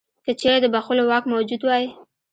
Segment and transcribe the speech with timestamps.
[0.25, 1.85] که چیرې د بخښلو واک موجود وای.